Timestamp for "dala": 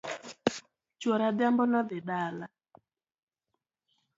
2.07-2.45